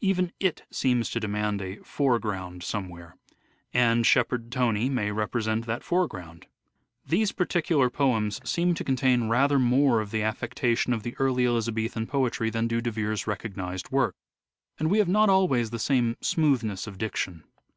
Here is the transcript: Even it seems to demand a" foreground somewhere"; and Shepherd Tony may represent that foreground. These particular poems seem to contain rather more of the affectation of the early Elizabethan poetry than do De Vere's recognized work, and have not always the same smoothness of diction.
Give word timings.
Even 0.00 0.30
it 0.38 0.62
seems 0.70 1.10
to 1.10 1.18
demand 1.18 1.60
a" 1.60 1.74
foreground 1.98 2.62
somewhere"; 2.62 3.16
and 3.74 4.06
Shepherd 4.06 4.52
Tony 4.52 4.88
may 4.88 5.10
represent 5.10 5.66
that 5.66 5.82
foreground. 5.82 6.46
These 7.04 7.32
particular 7.32 7.90
poems 7.90 8.40
seem 8.48 8.74
to 8.74 8.84
contain 8.84 9.28
rather 9.28 9.58
more 9.58 10.00
of 10.00 10.12
the 10.12 10.22
affectation 10.22 10.92
of 10.92 11.02
the 11.02 11.16
early 11.16 11.44
Elizabethan 11.46 12.06
poetry 12.06 12.48
than 12.48 12.68
do 12.68 12.80
De 12.80 12.92
Vere's 12.92 13.26
recognized 13.26 13.90
work, 13.90 14.14
and 14.78 14.94
have 14.94 15.08
not 15.08 15.28
always 15.28 15.70
the 15.70 15.80
same 15.80 16.16
smoothness 16.22 16.86
of 16.86 16.96
diction. 16.96 17.42